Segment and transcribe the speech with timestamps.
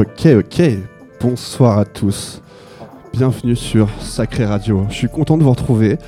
[0.00, 0.62] Ok, ok.
[1.20, 2.40] Bonsoir à tous.
[3.12, 4.86] Bienvenue sur Sacré Radio.
[4.88, 5.98] Je suis content de vous retrouver.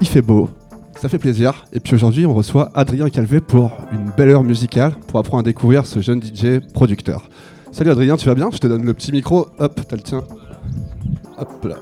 [0.00, 0.50] Il fait beau,
[1.04, 1.66] ça fait plaisir.
[1.74, 5.42] Et puis aujourd'hui, on reçoit Adrien Calvé pour une belle heure musicale pour apprendre à
[5.42, 7.28] découvrir ce jeune DJ producteur.
[7.72, 8.48] Salut Adrien, tu vas bien?
[8.50, 9.48] Je te donne le petit micro.
[9.58, 10.22] Hop, t'as le tien.
[11.36, 11.74] Hop là.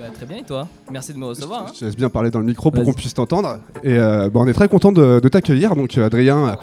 [0.00, 0.66] Bah, très bien et toi?
[0.90, 1.62] Merci de me recevoir.
[1.62, 1.70] hein.
[1.72, 3.58] Je te laisse bien parler dans le micro pour qu'on puisse t'entendre.
[3.84, 5.76] Et euh, bah, on est très content de, de t'accueillir.
[5.76, 6.56] Donc euh, Adrien,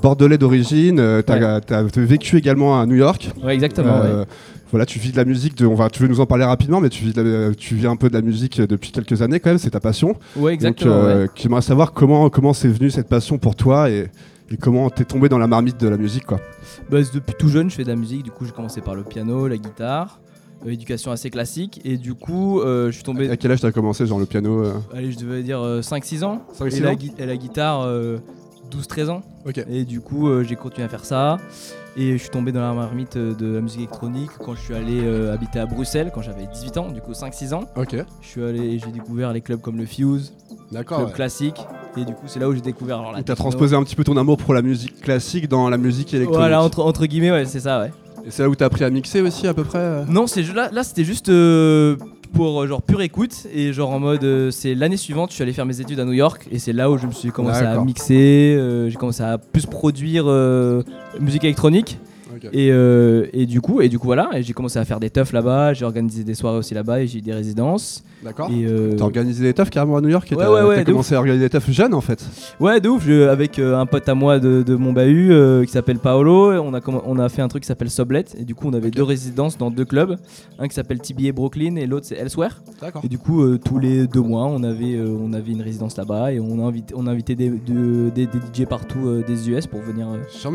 [0.00, 3.30] bordelais d'origine, euh, t'as t'as vécu également à New York.
[3.42, 3.96] Ouais, exactement.
[4.02, 4.26] Euh, ouais.
[4.70, 5.56] Voilà, tu vis de la musique.
[5.56, 7.74] De, on va, tu veux nous en parler rapidement, mais tu vis, de la- tu
[7.74, 9.58] vis un peu de la musique depuis quelques années quand même.
[9.58, 10.14] C'est ta passion.
[10.36, 10.94] Ouais, exactement.
[10.94, 11.30] Donc, euh, ouais.
[11.34, 14.06] j'aimerais savoir comment comment c'est venu cette passion pour toi et,
[14.50, 16.40] et comment t'es tombé dans la marmite de la musique, quoi.
[16.90, 18.22] Bah, depuis tout jeune, je fais de la musique.
[18.22, 20.20] Du coup, j'ai commencé par le piano, la guitare,
[20.66, 21.80] euh, éducation assez classique.
[21.84, 23.28] Et du coup, euh, je suis tombé.
[23.28, 26.22] À quel âge t'as commencé, genre le piano euh Allez, je devais dire euh, 5-6
[26.22, 26.42] ans.
[26.58, 28.18] 5-6 et, la ans et la guitare, euh,
[28.70, 29.22] 12-13 ans.
[29.68, 31.38] Et du coup, euh, j'ai continué à faire ça.
[31.96, 34.74] Et je suis tombé dans la marmite euh, de la musique électronique quand je suis
[34.74, 37.64] allé euh, habiter à Bruxelles, quand j'avais 18 ans, du coup 5-6 ans.
[37.76, 40.32] Je suis allé et j'ai découvert les clubs comme le Fuse,
[40.70, 40.98] D'accord.
[40.98, 41.14] club ouais.
[41.14, 41.60] classique.
[41.96, 44.16] Et du coup, c'est là où j'ai découvert alors, la transposé un petit peu ton
[44.16, 46.38] amour pour la musique classique dans la musique électronique.
[46.38, 47.92] Voilà, entre, entre guillemets, ouais, c'est ça, ouais.
[48.24, 50.04] Et c'est là où t'as appris à mixer aussi à peu près.
[50.06, 51.28] Non, c'est là, là c'était juste
[52.32, 55.42] pour euh, genre pure écoute et genre en mode euh, c'est l'année suivante je suis
[55.42, 57.60] allé faire mes études à New York et c'est là où je me suis commencé
[57.60, 57.84] à D'accord.
[57.84, 60.82] mixer, euh, j'ai commencé à plus produire euh,
[61.20, 61.98] musique électronique
[62.34, 62.48] Ok.
[62.52, 65.10] et, euh, et du coup et du coup voilà et j'ai commencé à faire des
[65.10, 68.50] teufs là-bas, j'ai organisé des soirées aussi là-bas et j'ai eu des résidences D'accord.
[68.50, 70.76] et euh, T'as organisé des teufs carrément à New York et Ouais, t'as ouais, ouais,
[70.76, 72.22] t'as commencé à organiser des teufs jeune en fait.
[72.60, 75.64] ouais de ouf je- avec euh, un pote à moi de, de mon bahut euh,
[75.64, 78.44] qui s'appelle Paolo on a comm- on a fait un truc qui s'appelle Sublet et
[78.44, 80.16] du coup on avait deux résidences dans deux clubs
[80.58, 83.02] un qui s'appelle TBA Brooklyn et l'autre c'est Elsewhere D'accord.
[83.04, 86.40] Et du coup, tous les deux mois, on avait, on avait une résidence là-bas et
[86.40, 89.80] on a invité, on a invité des, de- des, des DJ partout des US pour
[89.80, 90.06] venir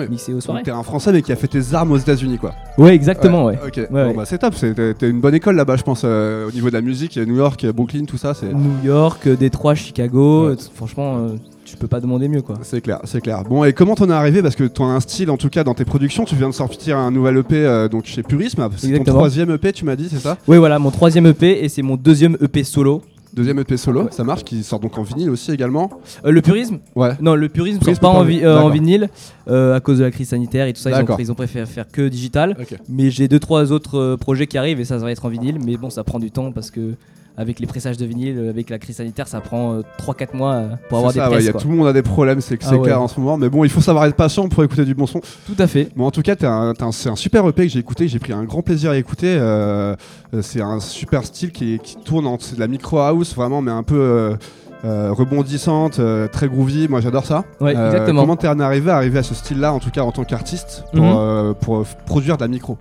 [0.10, 0.60] mixer aux soirées.
[0.60, 2.54] Donc t'es un Français mais qui a fait tes armes aux États-Unis quoi.
[2.78, 3.60] Ouais, exactement, ouais.
[3.66, 3.80] Ok.
[3.92, 4.56] Bon bah c'est top.
[4.56, 7.16] c'est- T'es t'es une bonne école là-bas je pense au niveau de la musique.
[7.18, 8.54] New York, Brooklyn, tout ça c'est.
[8.54, 10.54] New York, Détroit, Chicago, Ouais.
[10.54, 11.30] euh, franchement, euh,
[11.66, 12.56] tu peux pas demander mieux quoi.
[12.64, 13.44] C'est clair, c'est clair.
[13.44, 14.42] Bon, et comment t'en es arrivé?
[14.42, 16.26] Parce que t'as un style, en tout cas, dans tes productions.
[16.26, 18.68] Tu viens de sortir un nouvel EP euh, donc chez Purisme.
[18.78, 20.38] C'est ton troisième EP, tu m'as dit, c'est ça?
[20.48, 23.02] Ouais, voilà, mon troisième EP et c'est mon deuxième EP solo.
[23.34, 24.12] Deuxième EP solo, Ouais.
[24.12, 25.90] ça marche, qui sort donc en vinyle aussi également.
[26.26, 26.78] Euh, le purisme?
[26.96, 27.10] Ouais.
[27.20, 29.10] Non, le purisme sort pas en, vi- euh, vinyle
[29.50, 30.90] euh, à cause de la crise sanitaire et tout ça.
[30.92, 31.20] Ils ont, D'accord.
[31.20, 32.56] ils ont préféré faire que digital.
[32.88, 35.58] Mais j'ai deux trois autres projets qui arrivent et ça, ça va être en vinyle.
[35.66, 36.94] Mais bon, ça prend du temps parce que
[37.38, 40.68] avec les pressages de vinyle, euh, avec la crise sanitaire, ça prend 3-4 mois euh,
[40.90, 41.46] pour avoir des ça, ouais, presses.
[41.46, 41.62] y a quoi.
[41.62, 42.82] tout le monde a des problèmes, c'est Ah ouais.
[42.82, 43.38] clair en ce moment.
[43.38, 45.20] Mais bon, il faut savoir être patient pour écouter du bon son.
[45.20, 45.90] Tout à fait.
[45.96, 48.34] Bon, en tout cas, un- un- c'est un super EP que j'ai écouté, j'ai pris
[48.34, 49.36] un grand plaisir à écouter.
[49.38, 49.96] euh,
[50.34, 53.72] euh, c'est un super style qui, qui tourne c'est de la micro house vraiment, mais
[53.72, 54.36] un peu euh,
[54.84, 56.88] euh, rebondissante, euh, très groovy.
[56.88, 57.44] Moi, j'adore ça.
[57.60, 58.22] Ouais, Euh, exactement.
[58.22, 61.04] Comment t'es arrivé à arriver à ce style-là, en tout cas en tant qu'artiste, pour,
[61.04, 61.16] Mhm.
[61.18, 62.78] euh, pour euh, produire de la micro?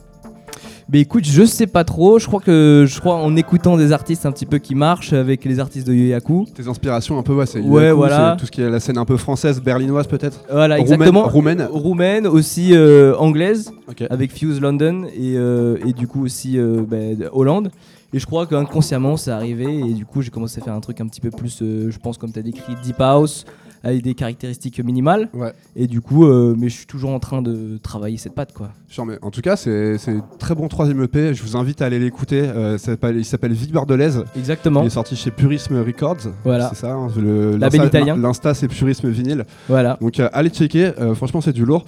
[0.93, 2.19] Mais écoute, je sais pas trop.
[2.19, 5.45] Je crois que je crois en écoutant des artistes un petit peu qui marchent avec
[5.47, 6.47] les artistes de Yoyaku.
[6.55, 8.35] Tes inspirations un peu, ouais, c'est Ouais, voilà.
[8.35, 10.45] c'est tout ce qui est la scène un peu française, berlinoise peut-être.
[10.51, 11.25] Voilà, exactement.
[11.27, 11.67] roumaine.
[11.71, 13.73] Roumaine, aussi euh, anglaise
[14.11, 17.71] avec Fuse London et, euh, et du coup aussi euh, bah, de- Hollande.
[18.13, 21.01] Et je crois qu'inconsciemment c'est arrivé et du coup j'ai commencé à faire un truc
[21.01, 23.45] un petit peu plus, euh, je pense comme tu as décrit, deep house
[23.85, 25.29] avec des caractéristiques minimales.
[25.35, 25.53] Ouais.
[25.77, 28.71] Et du coup, euh, mais je suis toujours en train de travailler cette patte quoi.
[29.07, 31.35] Mais en tout cas, c'est c'est très bon troisième EP.
[31.35, 32.43] Je vous invite à aller l'écouter.
[32.45, 32.79] Euh,
[33.15, 34.25] il s'appelle Vic Bordelaise.
[34.37, 34.83] Exactement.
[34.83, 36.29] Il est sorti chez Purisme Records.
[36.45, 36.69] Voilà.
[36.71, 36.93] C'est ça.
[36.95, 38.17] hein, le- Label l'insta- italien.
[38.17, 39.45] L'insta, c'est Purisme Vinyle.
[39.69, 39.99] Voilà.
[40.01, 40.93] Donc, euh, allez checker.
[41.15, 41.85] Franchement, c'est du lourd.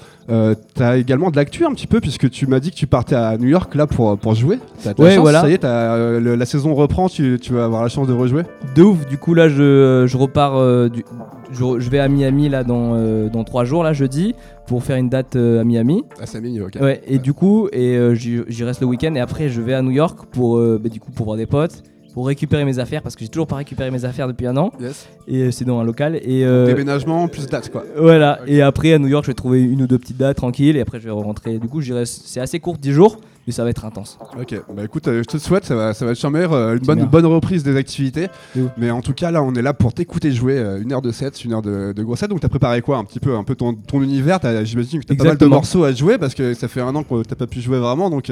[0.74, 3.36] T'as également de l'actu un petit peu, puisque tu m'as dit que tu partais à
[3.38, 4.58] New York là pour, pour jouer.
[4.84, 5.40] La Ouais, chance, voilà.
[5.42, 7.08] Ça y est, le- la saison reprend.
[7.08, 8.42] Tu, tu vas avoir la chance de rejouer.
[8.74, 11.04] De ouf, du coup là je, je repars, du-
[11.52, 14.34] je, je vais à Miami là dans, euh, dans 3 jours là jeudi
[14.66, 16.02] pour faire une date euh, à Miami.
[16.20, 16.80] Ah, c'est mignon, ok.
[16.80, 19.82] Ouais, et du coup, et euh, j'y reste le week-end et après je vais à
[19.82, 21.82] New York pour, bah, du coup, pour voir des potes,
[22.14, 24.72] pour récupérer mes affaires parce que j'ai toujours pas récupéré mes affaires depuis un an
[24.80, 25.06] Yes.
[25.28, 27.84] et c'est dans un local et euh, Déménagement plus date, quoi.
[27.98, 28.40] voilà.
[28.46, 30.80] Et après à New York, je vais trouver une ou deux petites dates tranquilles et
[30.80, 31.58] après je vais rentrer.
[31.58, 32.22] Du coup, reste.
[32.26, 34.18] C'est assez court, 10 jours, mais ça va être intense.
[34.40, 36.98] Ok, bah écoute, euh, je te souhaite, ça va, ça va être euh, une bonne,
[36.98, 37.06] bien.
[37.06, 38.28] bonne reprise des activités.
[38.76, 41.12] Mais en tout cas, là, on est là pour t'écouter jouer euh, une heure de
[41.12, 42.28] set, une heure de, de gros set.
[42.28, 44.40] Donc, t'as préparé quoi Un petit peu, un peu ton, ton univers?
[44.64, 47.02] J'imagine que t'as pas mal de morceaux à jouer parce que ça fait un an
[47.02, 48.10] que t'as pas pu jouer vraiment.
[48.10, 48.30] Donc,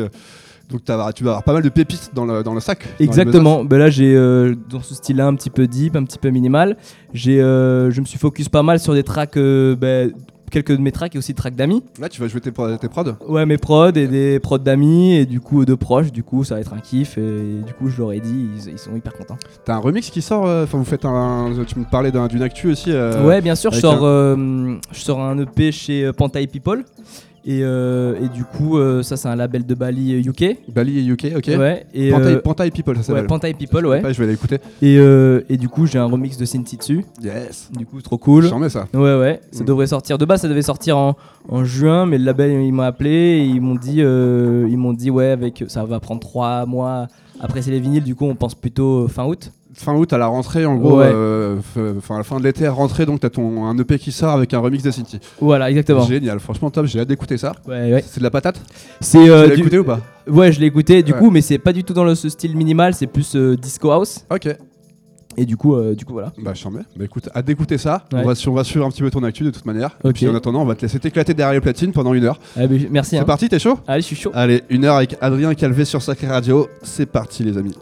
[0.70, 2.86] donc tu vas avoir pas mal de pépites dans le, dans le sac.
[2.98, 3.64] dans Exactement.
[3.64, 6.76] Ben là, j'ai euh, dans ce style-là un petit peu deep, un petit peu minimal.
[7.12, 10.12] J'ai, euh, je me suis focus pas mal sur des tracks euh, ben,
[10.54, 11.82] quelques de mes tracks et aussi tracks d'amis.
[12.00, 15.14] Là, tu vas jouer tes, pro- tes prods Ouais, mes prods et des prods d'amis
[15.16, 16.12] et du coup de proches.
[16.12, 18.70] Du coup, ça va être un kiff et, du coup, je leur ai dit, ils,
[18.72, 19.36] ils sont hyper contents.
[19.64, 21.50] T'as un remix qui sort euh, Enfin, vous faites un.
[21.66, 25.00] Tu me parlais d'un- d'une actu aussi euh, ouais, bien sûr, je sors, euh, je
[25.00, 26.84] sors un EP chez euh, Pantai People.
[27.46, 30.56] Et, euh, et du coup, euh, ça, c'est un label de Bali UK.
[30.74, 31.46] Bali et UK, ok.
[31.58, 33.26] Ouais, et, Pantai, euh, Pantai People, ça ouais, s'appelle.
[33.26, 34.02] Pantai People, ouais.
[34.14, 34.58] je vais l'écouter.
[34.80, 37.04] Et, euh, et du coup, j'ai un remix de Cinti dessus.
[37.22, 37.70] Yes.
[37.76, 38.44] Du coup, trop cool.
[38.44, 38.86] J'en mets ça.
[38.94, 39.66] Ouais, ouais, ça Mm.
[39.66, 40.16] devrait sortir.
[40.16, 41.16] De base, ça devait sortir en,
[41.48, 45.10] en juin, mais le label, ils m'ont appelé et ils m'ont dit, ils m'ont dit,
[45.10, 47.08] ouais, avec, ça va prendre trois mois.
[47.40, 49.52] Après, c'est les vinyles, du coup, on pense plutôt fin août.
[49.76, 51.10] Fin août à la rentrée, en gros, Ouais.
[51.12, 51.56] euh,
[51.98, 54.54] enfin à la fin de l'été, rentrée, donc t'as ton un EP qui sort avec
[54.54, 55.18] un remix de City.
[55.40, 56.04] Voilà, exactement.
[56.06, 57.52] Génial, franchement top, j'ai hâte d'écouter ça.
[57.66, 58.04] Ouais, ouais.
[58.06, 58.60] C'est de la patate
[59.00, 61.40] C'est euh, Tu l'as du- écouté ou pas Ouais, je l'ai écouté, du coup, mais
[61.40, 64.24] c'est pas du tout dans le, ce style minimal, c'est plus euh, disco house.
[64.30, 64.48] Ok,
[65.36, 66.32] Et du coup, euh, du coup, voilà.
[66.40, 66.82] bah je t'en mets.
[66.96, 68.04] Bah écoute, hâte d'écouter ça.
[68.12, 68.20] Ouais.
[68.24, 69.98] On, va, on va suivre un petit peu ton actu de toute manière.
[70.04, 72.38] Et puis en attendant, on va te laisser t'éclater derrière les platines pendant une heure.
[72.56, 73.10] Ah, bah, merci.
[73.10, 73.24] C'est Hein.
[73.24, 73.76] parti, t'es chaud?
[73.88, 74.30] Allez, je suis chaud.
[74.34, 76.68] Allez, une heure avec Adrien Calvé sur Sacré Radio.
[76.84, 77.74] C'est parti les amis.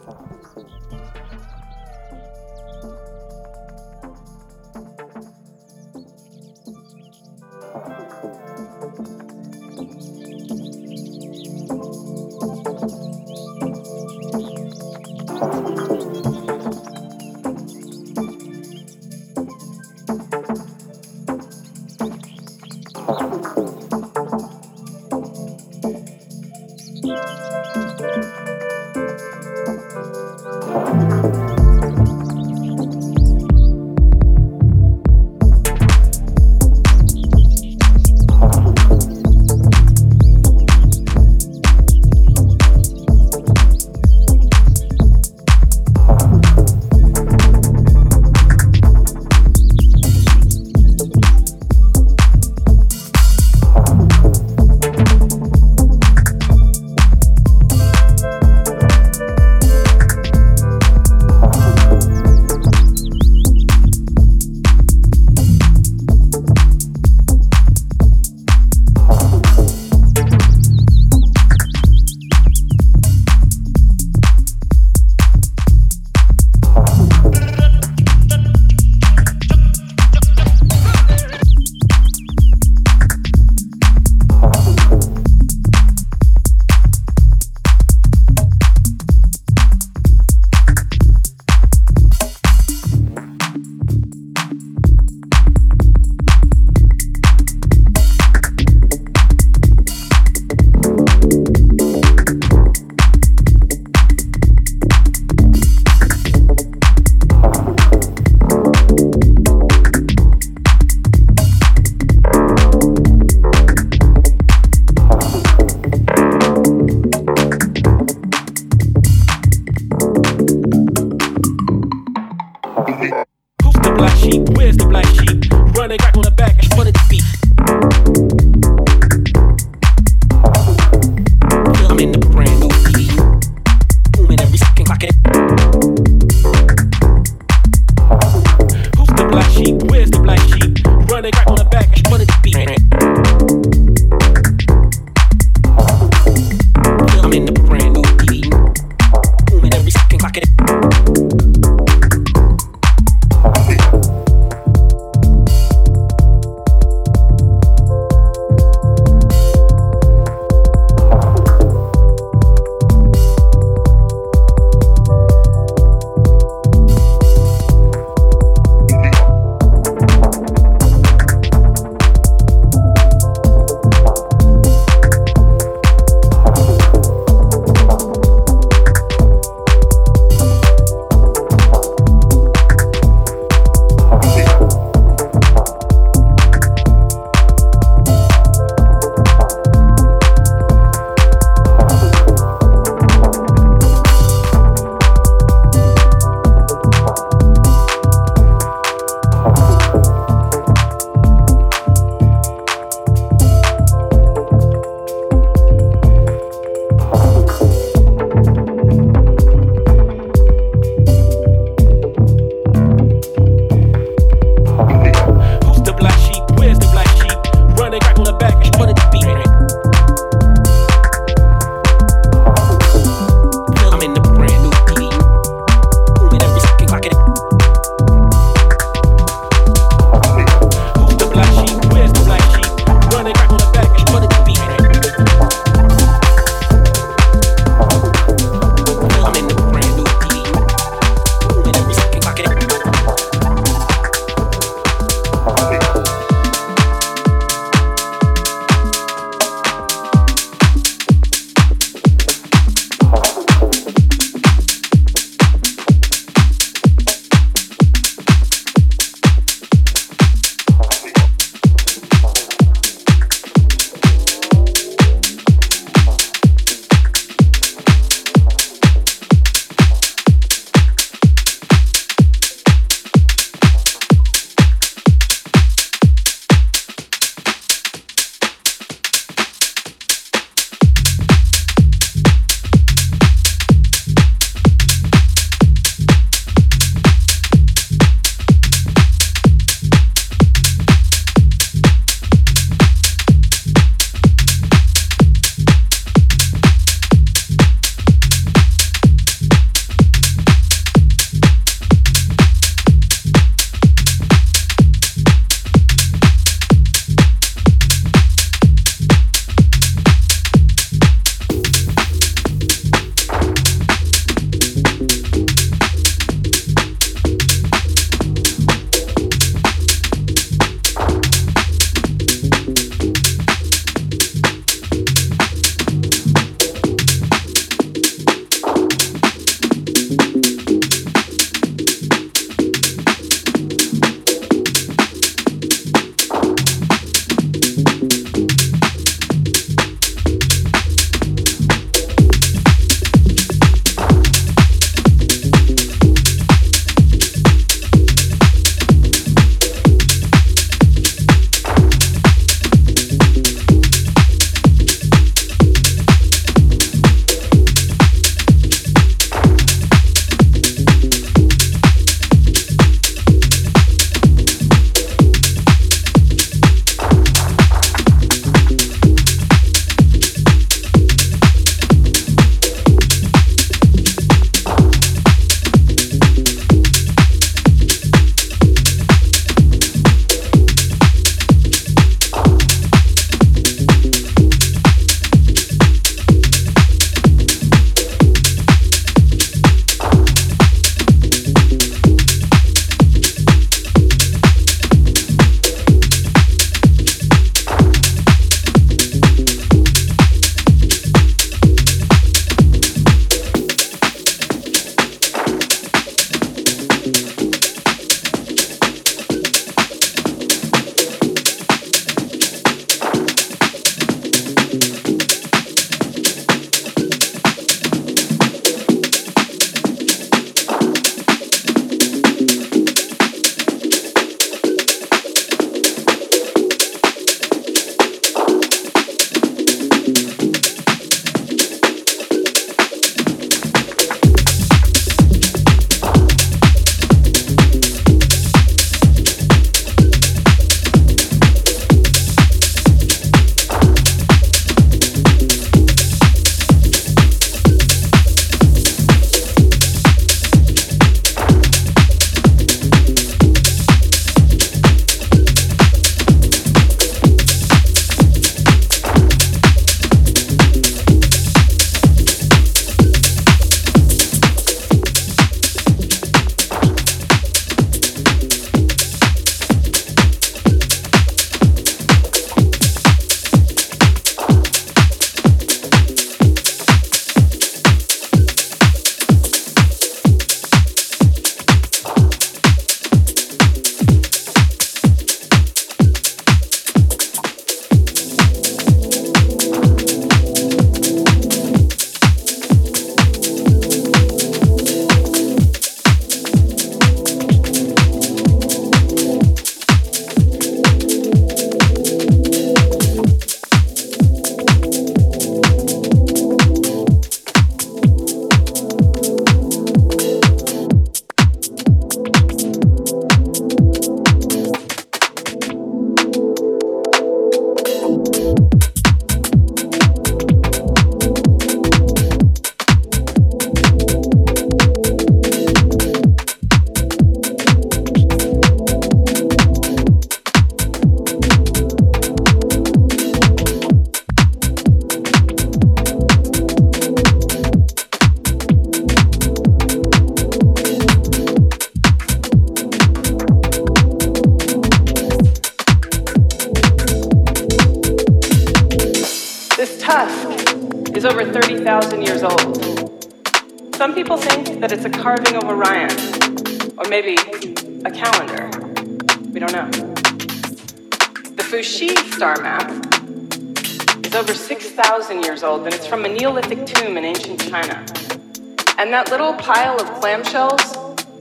[569.62, 570.82] pile of clamshells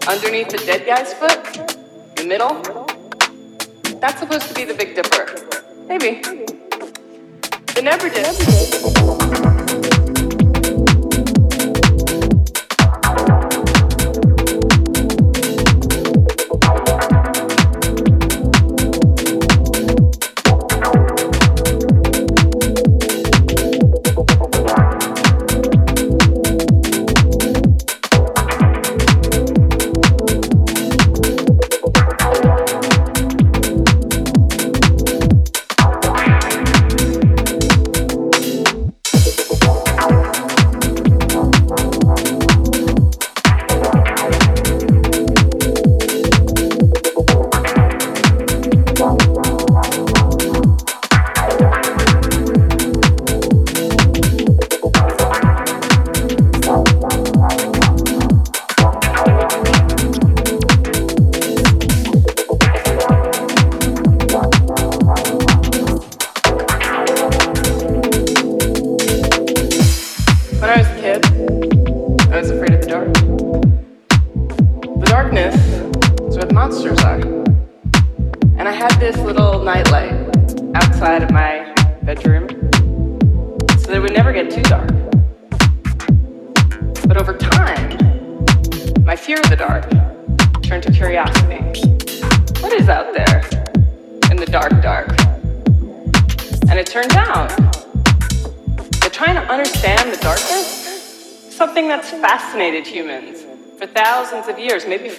[0.08, 1.31] underneath the dead guy's foot?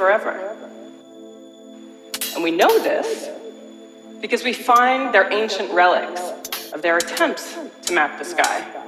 [0.03, 0.57] forever.
[2.35, 3.29] And we know this
[4.21, 8.82] because we find their ancient relics of their attempts to map the sky.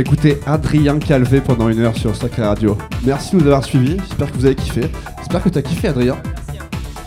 [0.00, 2.78] Avez écouté Adrien Calvé pendant une heure sur Sacré Radio.
[3.04, 3.98] Merci de nous avoir suivis.
[3.98, 4.82] J'espère que vous avez kiffé.
[5.18, 6.16] J'espère que tu as kiffé, Adrien.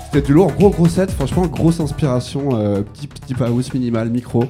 [0.06, 1.10] C'était du lourd, gros gros set.
[1.10, 2.56] Franchement, grosse inspiration.
[2.56, 4.44] euh, petit petit house minimal, micro.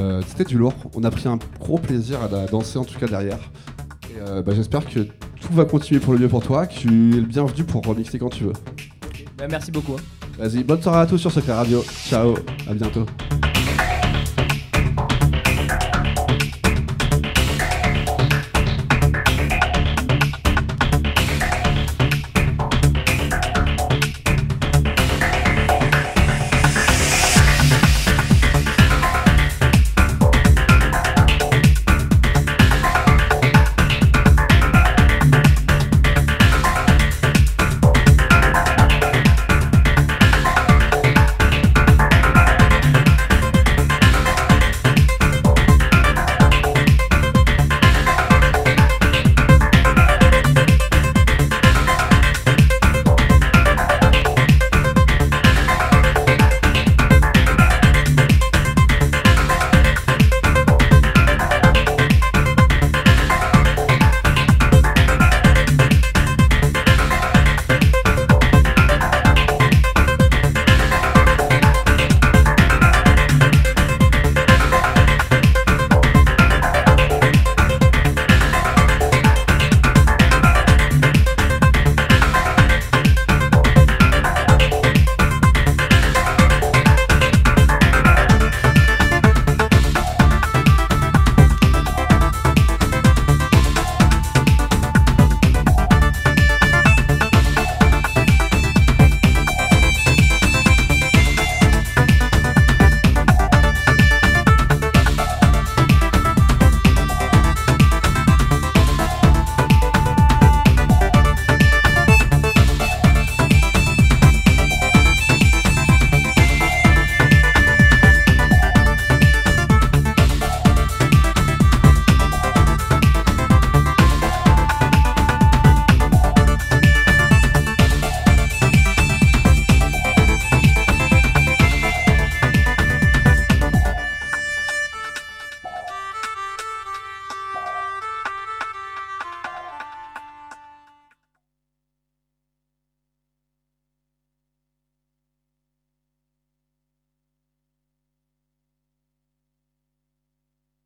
[0.00, 0.74] Euh, C'était du lourd.
[0.96, 3.38] On a pris un gros plaisir à, danser en tout cas derrière.
[4.10, 6.66] Et, euh, bah, J'espère que tout va continuer pour le mieux pour toi.
[6.66, 8.54] Que tu es le bienvenu pour remixer quand tu veux.
[9.38, 9.92] Bah, merci beaucoup.
[9.92, 10.02] hein.
[10.36, 11.84] Vas-y, bonne soirée à tous sur Sacré Radio.
[12.08, 12.34] Ciao,
[12.68, 13.06] à bientôt.